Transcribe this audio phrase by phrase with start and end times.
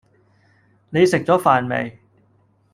[0.89, 1.99] 你食咗飯未